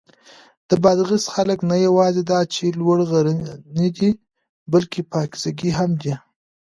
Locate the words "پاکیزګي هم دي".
5.11-6.13